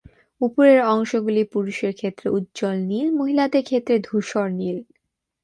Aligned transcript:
উপরের 0.41 0.79
অংশগুলি 0.91 1.41
পুরুষের 1.53 1.93
ক্ষেত্রে 1.95 2.27
উজ্জ্বল 2.29 2.77
নীল, 2.89 3.07
মহিলাদের 3.19 3.63
ক্ষেত্রে 3.63 3.95
ধূসর-নীল। 4.07 4.77